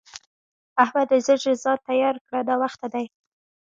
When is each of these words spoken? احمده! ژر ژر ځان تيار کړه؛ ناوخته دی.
احمده! 0.83 1.17
ژر 1.25 1.37
ژر 1.43 1.55
ځان 1.63 1.77
تيار 1.87 2.15
کړه؛ 2.25 2.39
ناوخته 2.49 2.87
دی. 2.93 3.05